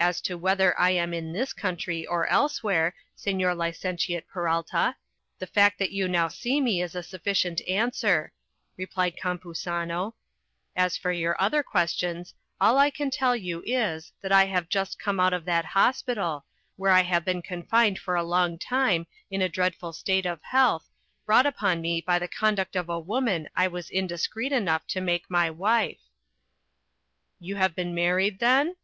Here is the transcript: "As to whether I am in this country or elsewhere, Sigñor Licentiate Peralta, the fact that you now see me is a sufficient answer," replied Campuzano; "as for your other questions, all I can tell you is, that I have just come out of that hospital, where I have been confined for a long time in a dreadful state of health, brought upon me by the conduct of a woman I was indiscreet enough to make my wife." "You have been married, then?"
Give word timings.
"As 0.00 0.20
to 0.22 0.36
whether 0.36 0.76
I 0.80 0.90
am 0.90 1.14
in 1.14 1.32
this 1.32 1.52
country 1.52 2.04
or 2.04 2.26
elsewhere, 2.26 2.92
Sigñor 3.16 3.56
Licentiate 3.56 4.26
Peralta, 4.26 4.96
the 5.38 5.46
fact 5.46 5.78
that 5.78 5.92
you 5.92 6.08
now 6.08 6.26
see 6.26 6.60
me 6.60 6.82
is 6.82 6.96
a 6.96 7.04
sufficient 7.04 7.60
answer," 7.68 8.32
replied 8.76 9.16
Campuzano; 9.16 10.14
"as 10.74 10.96
for 10.96 11.12
your 11.12 11.40
other 11.40 11.62
questions, 11.62 12.34
all 12.60 12.78
I 12.78 12.90
can 12.90 13.10
tell 13.10 13.36
you 13.36 13.62
is, 13.64 14.10
that 14.22 14.32
I 14.32 14.46
have 14.46 14.68
just 14.68 14.98
come 14.98 15.20
out 15.20 15.32
of 15.32 15.44
that 15.44 15.66
hospital, 15.66 16.44
where 16.74 16.90
I 16.90 17.02
have 17.02 17.24
been 17.24 17.40
confined 17.40 18.00
for 18.00 18.16
a 18.16 18.24
long 18.24 18.58
time 18.58 19.06
in 19.30 19.40
a 19.40 19.48
dreadful 19.48 19.92
state 19.92 20.26
of 20.26 20.42
health, 20.42 20.88
brought 21.26 21.46
upon 21.46 21.80
me 21.80 22.00
by 22.00 22.18
the 22.18 22.26
conduct 22.26 22.74
of 22.74 22.88
a 22.88 22.98
woman 22.98 23.48
I 23.54 23.68
was 23.68 23.88
indiscreet 23.88 24.50
enough 24.50 24.84
to 24.88 25.00
make 25.00 25.30
my 25.30 25.48
wife." 25.48 26.00
"You 27.38 27.54
have 27.54 27.76
been 27.76 27.94
married, 27.94 28.40
then?" 28.40 28.74